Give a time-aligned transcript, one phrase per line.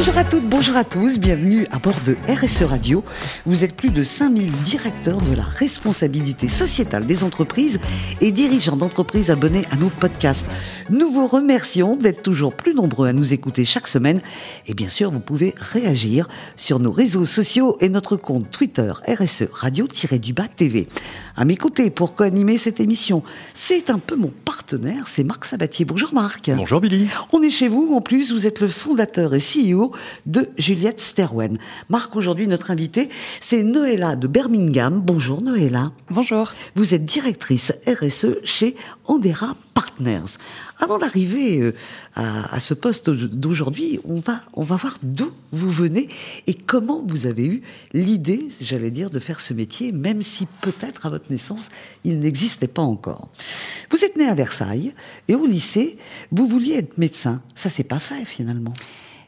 [0.00, 3.04] Bonjour à toutes, bonjour à tous, bienvenue à bord de RSE Radio.
[3.44, 7.78] Vous êtes plus de 5000 directeurs de la responsabilité sociétale des entreprises
[8.22, 10.46] et dirigeants d'entreprises abonnés à nos podcasts.
[10.88, 14.22] Nous vous remercions d'être toujours plus nombreux à nous écouter chaque semaine
[14.66, 19.48] et bien sûr vous pouvez réagir sur nos réseaux sociaux et notre compte Twitter RSE
[19.52, 20.88] Radio-du-Bas TV.
[21.36, 25.84] À mes côtés pour co-animer cette émission, c'est un peu mon partenaire, c'est Marc Sabatier.
[25.84, 26.50] Bonjour Marc.
[26.56, 27.06] Bonjour Billy.
[27.32, 29.89] On est chez vous, en plus vous êtes le fondateur et CEO
[30.26, 31.58] de Juliette Sterwen.
[31.88, 33.08] Marc, aujourd'hui, notre invité,
[33.40, 35.00] c'est Noëlla de Birmingham.
[35.00, 35.92] Bonjour Noëlla.
[36.10, 36.52] Bonjour.
[36.74, 38.76] Vous êtes directrice RSE chez
[39.06, 40.38] Andera Partners.
[40.78, 41.72] Avant d'arriver euh,
[42.14, 46.08] à, ce poste d'aujourd'hui, on va, on va voir d'où vous venez
[46.46, 47.62] et comment vous avez eu
[47.92, 51.68] l'idée, j'allais dire, de faire ce métier, même si peut-être à votre naissance,
[52.04, 53.28] il n'existait pas encore.
[53.90, 54.94] Vous êtes né à Versailles
[55.28, 55.98] et au lycée,
[56.32, 57.42] vous vouliez être médecin.
[57.54, 58.72] Ça s'est pas fait finalement.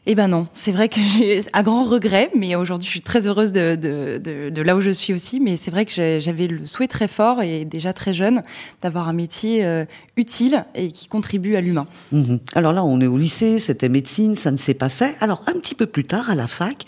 [0.05, 3.25] Eh ben non, c'est vrai que j'ai un grand regret, mais aujourd'hui je suis très
[3.25, 5.39] heureuse de là où je suis aussi.
[5.39, 8.43] Mais c'est vrai que j'avais le souhait très fort et déjà très jeune
[8.81, 9.85] d'avoir un métier euh,
[10.17, 11.87] utile et qui contribue à l'humain.
[12.11, 12.39] Mhm.
[12.53, 15.15] Alors là, on est au lycée, c'était médecine, ça ne s'est pas fait.
[15.21, 16.85] Alors un petit peu plus tard, à la fac,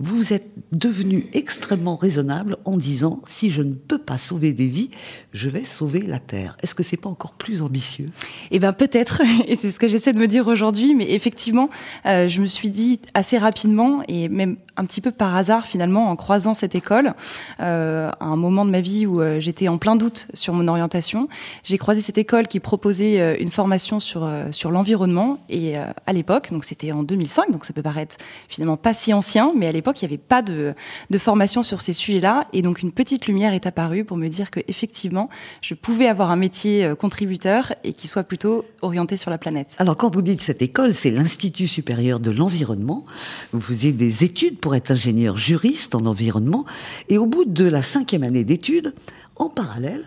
[0.00, 4.90] vous êtes devenu extrêmement raisonnable en disant si je ne peux pas sauver des vies,
[5.32, 6.56] je vais sauver la Terre.
[6.62, 8.10] Est-ce que c'est pas encore plus ambitieux?
[8.50, 10.94] Eh ben peut-être, et c'est ce que j'essaie de me dire aujourd'hui.
[10.94, 11.68] Mais effectivement,
[12.06, 16.10] euh, je me suis dit assez rapidement et même un petit peu par hasard finalement
[16.10, 17.12] en croisant cette école,
[17.60, 20.66] euh, à un moment de ma vie où euh, j'étais en plein doute sur mon
[20.68, 21.28] orientation,
[21.64, 26.50] j'ai croisé cette école qui proposait euh, une formation sur sur l'environnement et à l'époque,
[26.50, 28.16] donc c'était en 2005, donc ça peut paraître
[28.48, 30.74] finalement pas si ancien, mais à l'époque il n'y avait pas de,
[31.10, 34.50] de formation sur ces sujets-là et donc une petite lumière est apparue pour me dire
[34.50, 35.28] que effectivement
[35.60, 39.74] je pouvais avoir un métier contributeur et qui soit plutôt orienté sur la planète.
[39.78, 43.04] Alors quand vous dites cette école, c'est l'Institut supérieur de l'environnement.
[43.52, 46.64] Vous faisiez des études pour être ingénieur juriste en environnement.
[47.08, 48.94] Et au bout de la cinquième année d'études,
[49.36, 50.04] en parallèle,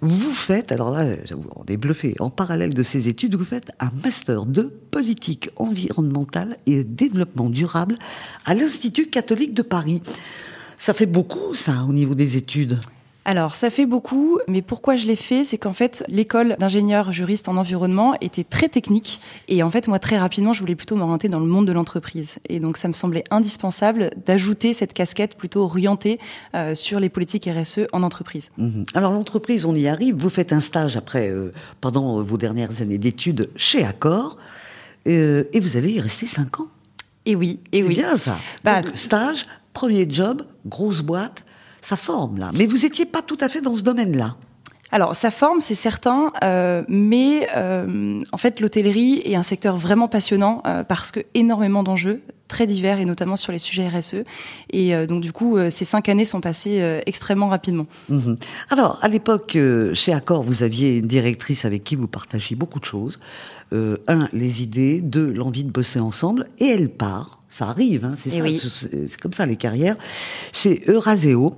[0.00, 1.14] vous faites, alors là,
[1.54, 6.56] on est bluffé, en parallèle de ces études, vous faites un master de politique environnementale
[6.66, 7.94] et développement durable
[8.44, 10.02] à l'Institut catholique de Paris.
[10.76, 12.80] Ça fait beaucoup, ça, au niveau des études?
[13.24, 15.44] Alors, ça fait beaucoup, mais pourquoi je l'ai fait?
[15.44, 19.20] C'est qu'en fait, l'école d'ingénieur juriste en environnement était très technique.
[19.46, 22.38] Et en fait, moi, très rapidement, je voulais plutôt m'orienter dans le monde de l'entreprise.
[22.48, 26.18] Et donc, ça me semblait indispensable d'ajouter cette casquette plutôt orientée
[26.54, 28.50] euh, sur les politiques RSE en entreprise.
[28.58, 28.86] Mhm.
[28.94, 30.16] Alors, l'entreprise, on y arrive.
[30.16, 34.36] Vous faites un stage après, euh, pendant vos dernières années d'études chez Accor.
[35.06, 36.68] Euh, et vous allez y rester cinq ans.
[37.24, 37.94] Et oui, et oui.
[37.94, 38.38] C'est bien ça.
[38.64, 41.44] Bah, stage, premier job, grosse boîte
[41.82, 42.50] ça forme là.
[42.56, 44.36] Mais vous n'étiez pas tout à fait dans ce domaine-là.
[44.94, 50.06] Alors, ça forme, c'est certain, euh, mais euh, en fait, l'hôtellerie est un secteur vraiment
[50.06, 52.20] passionnant euh, parce que énormément d'enjeux
[52.52, 54.24] très divers et notamment sur les sujets RSE.
[54.70, 57.86] Et donc, du coup, ces cinq années sont passées extrêmement rapidement.
[58.10, 58.36] Mhm.
[58.68, 59.56] Alors, à l'époque,
[59.94, 63.20] chez Accor, vous aviez une directrice avec qui vous partagiez beaucoup de choses.
[63.72, 65.00] un, les idées.
[65.00, 66.44] Deux, l'envie de bosser ensemble.
[66.58, 67.40] Et elle part.
[67.48, 69.96] Ça arrive, hein, c'est eh comme ça les carrières.
[70.52, 71.54] Chez Euraseo.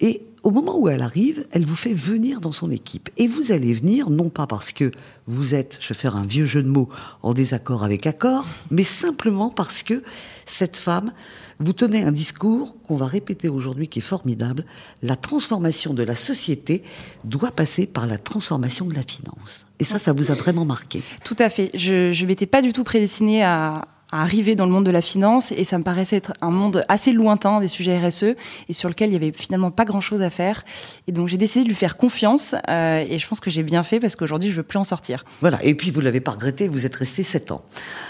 [0.00, 3.10] Et au moment où elle arrive, elle vous fait venir dans son équipe.
[3.16, 4.92] Et vous allez venir, non pas parce que
[5.26, 6.88] vous êtes, je vais faire un vieux jeu de mots,
[7.24, 10.04] en désaccord avec accord, mais simplement parce que
[10.44, 11.12] cette femme,
[11.58, 14.64] vous tenez un discours qu'on va répéter aujourd'hui qui est formidable.
[15.02, 16.84] La transformation de la société
[17.24, 19.66] doit passer par la transformation de la finance.
[19.80, 21.02] Et ça, ça vous a vraiment marqué.
[21.24, 21.72] Tout à fait.
[21.74, 25.02] Je ne m'étais pas du tout prédestinée à, à arriver dans le monde de la
[25.02, 28.34] finance et ça me paraissait être un monde assez lointain des sujets RSE
[28.68, 30.64] et sur lequel il y avait finalement pas grand chose à faire
[31.06, 33.82] et donc j'ai décidé de lui faire confiance euh, et je pense que j'ai bien
[33.82, 35.24] fait parce qu'aujourd'hui je veux plus en sortir.
[35.40, 37.62] Voilà et puis vous l'avez pas regretté, vous êtes resté sept ans.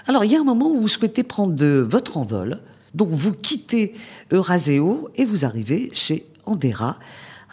[0.06, 2.60] Alors il y a un moment où vous souhaitez prendre de votre envol,
[2.94, 3.94] donc vous quittez
[4.30, 6.98] Euraseo et vous arrivez chez Andera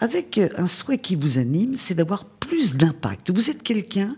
[0.04, 3.32] avec un souhait qui vous anime, c'est d'avoir plus d'impact.
[3.32, 4.18] Vous êtes quelqu'un,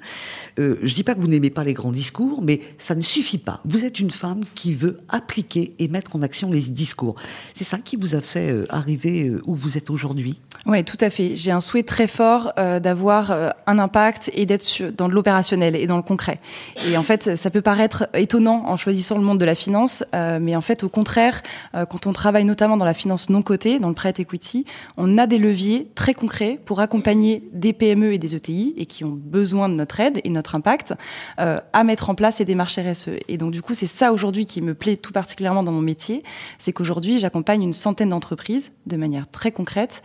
[0.57, 3.01] euh, je ne dis pas que vous n'aimez pas les grands discours, mais ça ne
[3.01, 3.61] suffit pas.
[3.65, 7.17] Vous êtes une femme qui veut appliquer et mettre en action les discours.
[7.53, 10.41] C'est ça qui vous a fait euh, arriver euh, où vous êtes aujourd'hui?
[10.67, 11.35] Oui, tout à fait.
[11.35, 14.65] J'ai un souhait très fort euh, d'avoir euh, un impact et d'être
[14.97, 16.39] dans l'opérationnel et dans le concret.
[16.87, 20.39] Et en fait, ça peut paraître étonnant en choisissant le monde de la finance, euh,
[20.41, 21.43] mais en fait, au contraire,
[21.89, 24.65] quand on travaille notamment dans la finance non cotée, dans le prêt equity,
[24.97, 29.03] on a des leviers très concrets pour accompagner des PME et des ETI et qui
[29.03, 30.93] ont besoin de notre aide et notre impact
[31.37, 33.09] à mettre en place ces démarches RSE.
[33.27, 36.23] Et donc, du coup, c'est ça aujourd'hui qui me plaît tout particulièrement dans mon métier,
[36.57, 40.01] c'est qu'aujourd'hui, j'accompagne une centaine d'entreprises de manière très concrète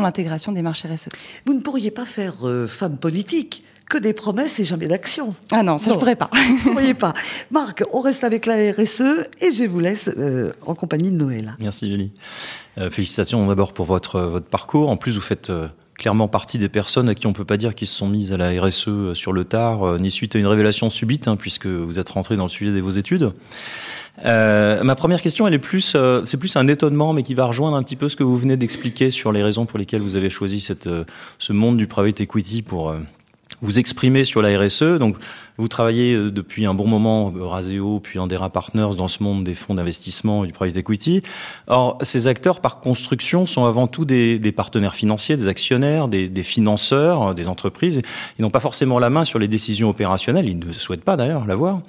[0.00, 1.08] l'intégration des marchés RSE.
[1.46, 5.34] Vous ne pourriez pas faire euh, femme politique que des promesses et jamais d'action.
[5.52, 6.30] Ah non, ça je pourrais pas.
[6.32, 7.12] Vous ne pourriez pas.
[7.50, 11.54] Marc, on reste avec la RSE et je vous laisse euh, en compagnie de Noël.
[11.60, 12.10] Merci Julie.
[12.78, 14.88] Euh, félicitations d'abord pour votre, votre parcours.
[14.88, 15.52] En plus, vous faites
[15.98, 18.36] clairement partie des personnes à qui on peut pas dire qu'ils se sont mises à
[18.36, 22.08] la RSE sur le tard, ni suite à une révélation subite, hein, puisque vous êtes
[22.08, 23.32] rentré dans le sujet de vos études.
[24.24, 27.46] Euh, ma première question, elle est plus, euh, c'est plus un étonnement, mais qui va
[27.46, 30.16] rejoindre un petit peu ce que vous venez d'expliquer sur les raisons pour lesquelles vous
[30.16, 31.04] avez choisi cette, euh,
[31.38, 32.94] ce monde du private equity pour
[33.64, 34.98] vous exprimer sur la RSE.
[34.98, 35.16] Donc,
[35.56, 39.74] vous travaillez depuis un bon moment, Raseo, puis Andera Partners, dans ce monde des fonds
[39.74, 41.22] d'investissement et du private equity.
[41.68, 46.42] Or, ces acteurs, par construction, sont avant tout des, partenaires financiers, des actionnaires, des, des
[46.42, 48.02] financeurs, des entreprises.
[48.38, 50.48] Ils n'ont pas forcément la main sur les décisions opérationnelles.
[50.48, 51.80] Ils ne souhaitent pas d'ailleurs l'avoir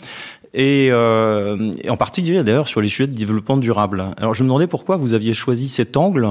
[0.56, 4.06] et, euh, et en particulier d'ailleurs sur les sujets de développement durable.
[4.18, 6.30] Alors je me demandais pourquoi vous aviez choisi cet angle,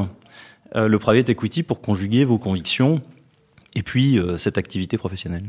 [0.74, 3.02] euh, le private equity, pour conjuguer vos convictions
[3.74, 5.44] et puis euh, cette activité professionnelle.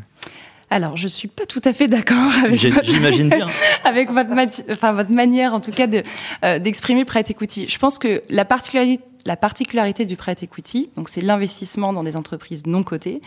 [0.69, 3.47] Alors, je suis pas tout à fait d'accord avec bien
[3.83, 4.31] avec votre,
[4.71, 6.01] enfin, votre manière, en tout cas, de
[6.43, 7.67] euh, d'exprimer private equity.
[7.67, 12.15] Je pense que la particularité la particularité du prêt equity, donc c'est l'investissement dans des
[12.15, 13.21] entreprises non cotées,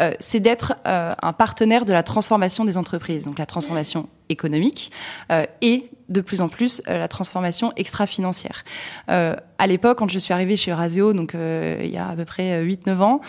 [0.00, 4.90] euh, c'est d'être euh, un partenaire de la transformation des entreprises, donc la transformation économique
[5.30, 8.64] euh, et de plus en plus la transformation extra-financière.
[9.08, 12.62] À l'époque, quand je suis arrivée chez Eurasio, donc il y a à peu près
[12.62, 13.20] 8-9 ans,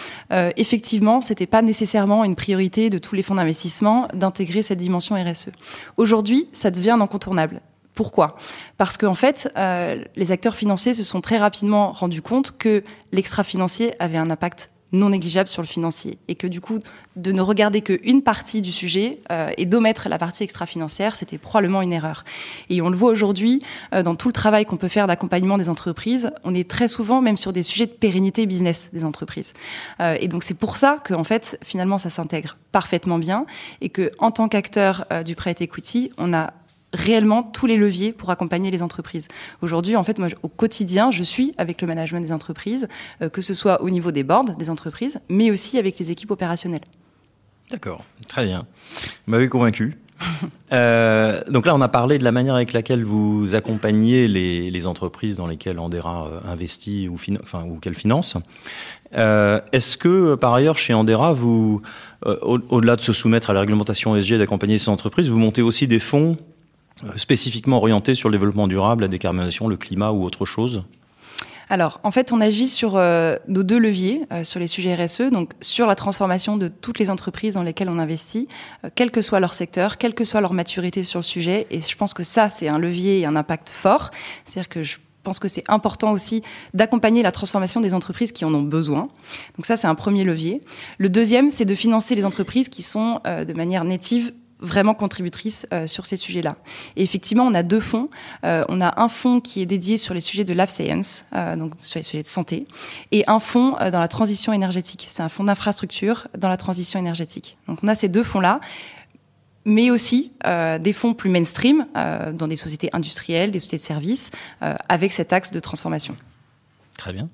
[0.58, 5.52] effectivement, c'était pas nécessairement une priorité de tous les fonds d'investissement d'intégrer cette dimension RSE.
[5.96, 7.62] Aujourd'hui, ça devient incontournable.
[7.96, 8.36] Pourquoi?
[8.78, 13.94] Parce qu'en fait, euh, les acteurs financiers se sont très rapidement rendus compte que l'extra-financier
[14.00, 16.80] avait un impact non négligeable sur le financier et que du coup
[17.16, 21.82] de ne regarder qu'une partie du sujet euh, et d'omettre la partie extra-financière c'était probablement
[21.82, 22.24] une erreur.
[22.70, 23.62] Et on le voit aujourd'hui
[23.94, 27.22] euh, dans tout le travail qu'on peut faire d'accompagnement des entreprises on est très souvent
[27.22, 29.54] même sur des sujets de pérennité business des entreprises.
[30.00, 33.46] Euh, et donc c'est pour ça que en fait finalement ça s'intègre parfaitement bien
[33.82, 36.54] et que en tant qu'acteur euh, du prêt equity on a
[36.96, 39.28] réellement tous les leviers pour accompagner les entreprises.
[39.62, 42.88] Aujourd'hui, en fait, moi, au quotidien, je suis avec le management des entreprises,
[43.22, 46.32] euh, que ce soit au niveau des boards des entreprises, mais aussi avec les équipes
[46.32, 46.86] opérationnelles.
[47.70, 48.66] D'accord, très bien.
[49.26, 49.98] Vous m'avez convaincu.
[50.72, 55.36] euh, donc là, on a parlé de la manière avec laquelle vous accompagnez les, entreprises
[55.36, 58.38] dans lesquelles Andera euh, investit ou, enfin, ou qu'elle finance.
[59.12, 61.82] Est-ce que, par ailleurs, chez Andera, vous,
[62.24, 66.00] au-delà de se soumettre à la réglementation ESG d'accompagner ces entreprises, vous montez aussi des
[66.00, 66.38] fonds
[67.18, 70.84] spécifiquement orienté sur le développement durable, la décarbonation, le climat ou autre chose
[71.70, 75.32] alors, en fait, on agit sur euh, nos deux leviers, euh, sur les sujets RSE,
[75.32, 78.48] donc sur la transformation de toutes les entreprises dans lesquelles on investit,
[78.84, 81.66] euh, quel que soit leur secteur, quelle que soit leur maturité sur le sujet.
[81.72, 84.12] Et je pense que ça, c'est un levier et un impact fort.
[84.46, 86.44] C'est-à-dire que je pense que c'est important aussi
[86.76, 89.10] d'accompagner la transformation des entreprises qui en ont besoin.
[89.56, 90.62] Donc ça, c'est un premier levier.
[91.00, 95.88] Le deuxième, c'est de financer les entreprises qui sont de manière native vraiment contributrice euh,
[95.88, 96.56] sur ces sujets-là.
[96.96, 98.10] Et effectivement, on a deux fonds.
[98.44, 101.56] Euh, on a un fonds qui est dédié sur les sujets de life science, euh,
[101.56, 102.68] donc sur les sujets de santé,
[103.12, 105.08] et un fonds dans la transition énergétique.
[105.10, 107.58] C'est un fonds d'infrastructure dans la transition énergétique.
[107.68, 108.60] Donc on a ces deux fonds-là
[109.68, 110.32] mais aussi
[110.80, 114.30] des fonds plus mainstream dans des sociétés industrielles, des sociétés de services,
[114.62, 116.16] avec cet axe de transformation.
[117.00, 117.30] Très bien.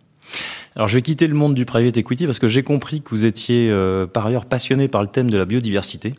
[0.78, 3.26] Alors je vais quitter le monde du private equity parce que j'ai compris que vous
[3.26, 3.70] étiez
[4.14, 6.16] par ailleurs passionné par le thème de la biodiversité.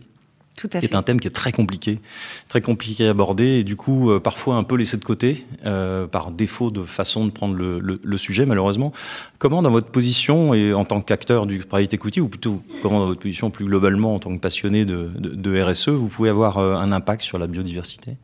[0.57, 0.87] Tout à fait.
[0.87, 2.01] C'est un thème qui est très compliqué,
[2.49, 6.07] très compliqué à aborder et du coup euh, parfois un peu laissé de côté euh,
[6.07, 8.93] par défaut de façon de prendre le, le, le, sujet malheureusement.
[9.39, 13.07] Comment dans votre position et en tant qu'acteur du private equity ou plutôt comment dans
[13.07, 16.59] votre position plus globalement en tant que passionné de, de, de RSE vous pouvez avoir
[16.59, 18.17] euh, un impact sur la biodiversité?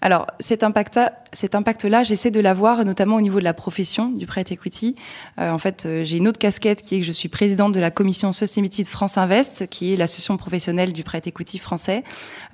[0.00, 4.26] Alors, cet impact-là, cet impact-là, j'essaie de l'avoir notamment au niveau de la profession du
[4.26, 4.94] prêt equity.
[5.38, 7.80] Euh, en fait, euh, j'ai une autre casquette qui est que je suis présidente de
[7.80, 12.04] la commission Sustainability de France Invest, qui est l'association professionnelle du prêt equity français.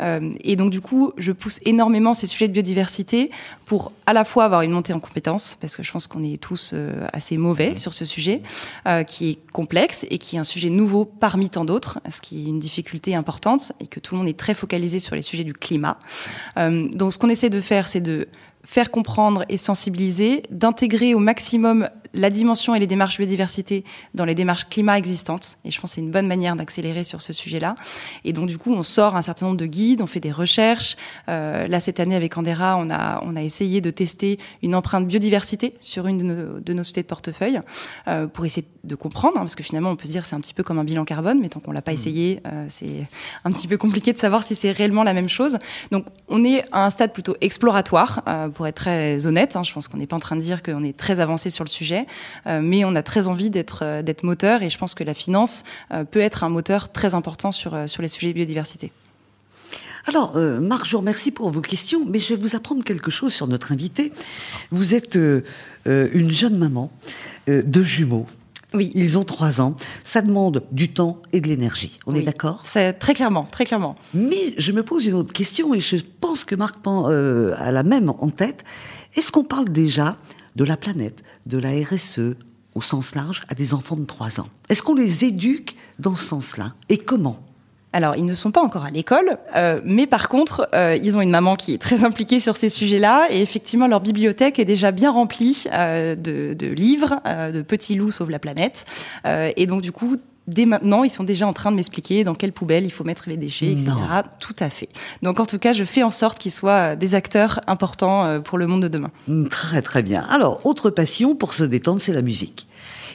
[0.01, 3.31] Euh, et donc, du coup, je pousse énormément ces sujets de biodiversité
[3.65, 6.41] pour à la fois avoir une montée en compétences, parce que je pense qu'on est
[6.41, 7.77] tous euh, assez mauvais mmh.
[7.77, 8.43] sur ce sujet,
[9.07, 12.49] qui est complexe et qui est un sujet nouveau parmi tant d'autres, ce qui est
[12.49, 15.53] une difficulté importante et que tout le monde est très focalisé sur les sujets du
[15.53, 15.99] climat.
[16.57, 18.29] Donc, ce qu'on de faire, c'est de
[18.65, 24.35] faire comprendre et sensibiliser, d'intégrer au maximum la dimension et les démarches biodiversité dans les
[24.35, 25.59] démarches climat existantes.
[25.65, 27.77] Et je pense que c'est une bonne manière d'accélérer sur ce sujet-là.
[28.25, 30.97] Et donc, du coup, on sort un certain nombre de guides, on fait des recherches.
[31.29, 35.07] Euh, là, cette année, avec Andera, on a, on a essayé de tester une empreinte
[35.07, 37.61] biodiversité sur une de nos, de nos sociétés de portefeuille
[38.09, 40.41] euh, pour essayer de comprendre, hein, parce que finalement, on peut se dire c'est un
[40.41, 41.95] petit peu comme un bilan carbone, mais tant qu'on l'a pas mmh.
[41.95, 43.07] essayé, euh, c'est
[43.45, 45.59] un petit peu compliqué de savoir si c'est réellement la même chose.
[45.91, 49.57] Donc, on est à un stade plutôt exploratoire, euh, pour être très honnête.
[49.57, 51.65] Hein, je pense qu'on n'est pas en train de dire qu'on est très avancé sur
[51.65, 52.04] le sujet,
[52.47, 55.15] euh, mais on a très envie d'être euh, d'être moteur, et je pense que la
[55.15, 58.93] finance euh, peut être un moteur très important sur sur les sujets de biodiversité.
[60.07, 63.11] Alors, euh, Marc, je vous remercie pour vos questions, mais je vais vous apprendre quelque
[63.11, 64.13] chose sur notre invité.
[64.71, 65.43] Vous êtes euh,
[65.85, 66.91] une jeune maman
[67.47, 68.27] de jumeaux.
[68.75, 68.91] Oui.
[68.95, 69.77] Ils ont trois ans.
[70.03, 71.99] Ça demande du temps et de l'énergie.
[72.07, 72.19] On oui.
[72.19, 72.61] est d'accord?
[72.65, 73.95] C'est très clairement, très clairement.
[74.13, 77.83] Mais je me pose une autre question et je pense que Marc euh, a la
[77.83, 78.65] même en tête.
[79.15, 80.17] Est-ce qu'on parle déjà
[80.57, 82.37] de la planète, de la RSE
[82.75, 84.49] au sens large à des enfants de trois ans.
[84.69, 87.39] Est-ce qu'on les éduque dans ce sens-là Et comment?
[87.95, 91.21] Alors, ils ne sont pas encore à l'école, euh, mais par contre, euh, ils ont
[91.21, 94.91] une maman qui est très impliquée sur ces sujets-là, et effectivement, leur bibliothèque est déjà
[94.91, 98.85] bien remplie euh, de, livres, de Petits loups sauve la planète,
[99.25, 102.53] et donc du coup, dès maintenant, ils sont déjà en train de m'expliquer dans quelle
[102.53, 103.89] poubelle il faut mettre les déchets, etc.
[103.89, 104.23] Non.
[104.41, 104.89] Tout à fait.
[105.23, 108.59] Donc, en tout cas, je fais en sorte qu'ils soient des acteurs importants euh, pour
[108.59, 109.11] le monde de demain.
[109.51, 110.23] Très, très bien.
[110.29, 112.67] Alors, autre passion pour se détendre, c'est la musique.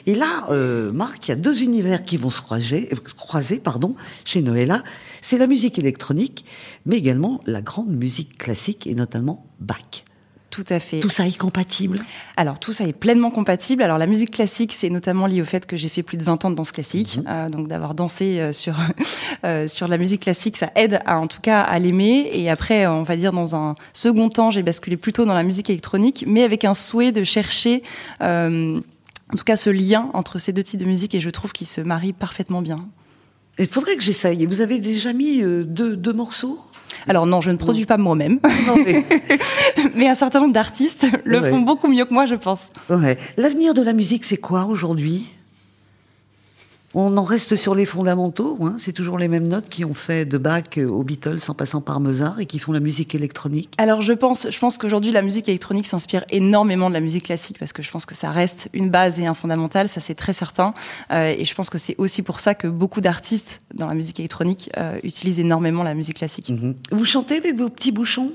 [0.06, 3.94] Et là, euh, Marc, il y a deux univers qui vont se croiser, croiser pardon,
[4.24, 4.82] chez Noëlla.
[5.20, 6.44] C'est la musique électronique,
[6.86, 10.04] mais également la grande musique classique, et notamment Bach.
[10.50, 10.98] Tout à fait.
[10.98, 12.00] Tout ça est compatible
[12.36, 13.84] Alors, tout ça est pleinement compatible.
[13.84, 16.44] Alors, la musique classique, c'est notamment lié au fait que j'ai fait plus de 20
[16.44, 17.18] ans de danse classique.
[17.18, 17.28] Mmh.
[17.28, 18.76] Euh, donc, d'avoir dansé euh, sur,
[19.44, 22.28] euh, sur la musique classique, ça aide à, en tout cas à l'aimer.
[22.32, 25.70] Et après, on va dire, dans un second temps, j'ai basculé plutôt dans la musique
[25.70, 27.82] électronique, mais avec un souhait de chercher
[28.20, 31.68] en tout cas ce lien entre ces deux types de musique et je trouve qu'ils
[31.68, 32.88] se marient parfaitement bien.
[33.60, 34.44] Il faudrait que j'essaye.
[34.46, 36.58] Vous avez déjà mis deux, deux, morceaux?
[37.08, 38.40] Alors non, je ne produis pas moi-même,
[38.84, 39.04] mais...
[39.94, 40.08] mais...
[40.08, 41.50] un certain nombre d'artistes le ouais.
[41.50, 42.70] font beaucoup mieux que moi, je pense.
[42.88, 43.18] Ouais.
[43.36, 45.28] L'avenir de la musique, c'est quoi aujourd'hui?
[46.94, 48.74] On en reste sur les fondamentaux, hein.
[48.78, 52.00] c'est toujours les mêmes notes qui ont fait de Bach aux Beatles en passant par
[52.00, 53.70] Mozart et qui font la musique électronique.
[53.78, 57.58] Alors je pense, je pense qu'aujourd'hui la musique électronique s'inspire énormément de la musique classique
[57.58, 60.32] parce que je pense que ça reste une base et un fondamental, ça c'est très
[60.32, 60.74] certain.
[61.12, 64.18] Euh, et je pense que c'est aussi pour ça que beaucoup d'artistes dans la musique
[64.18, 66.48] électronique euh, utilisent énormément la musique classique.
[66.50, 66.74] Mm -hmm.
[66.92, 68.32] Vous chantez avec vos petits bouchons?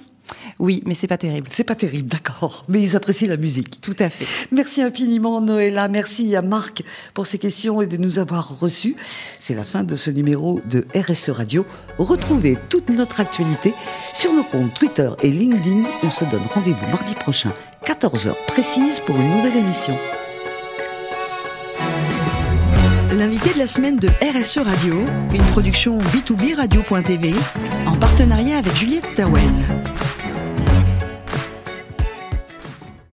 [0.60, 1.48] Oui, mais c'est pas terrible.
[1.52, 2.64] C'est pas terrible, d'accord.
[2.68, 3.82] Mais ils apprécient la musique.
[3.82, 4.26] Tout à fait.
[4.52, 5.88] Merci infiniment, Noëlla.
[5.88, 8.96] Merci à Marc pour ces questions et de nous avoir reçus.
[9.40, 11.66] C'est la fin de ce numéro de RSE Radio.
[11.98, 13.74] Retrouvez toute notre actualité
[14.14, 15.84] sur nos comptes Twitter et LinkedIn.
[16.04, 17.54] On se donne rendez-vous mardi prochain,
[17.86, 19.98] 14h précise, pour une nouvelle émission.
[23.18, 24.96] L'invité de la semaine de RSE Radio,
[25.34, 27.34] une production B2B Radio.tv
[27.86, 29.95] en partenariat avec Juliette Stawen.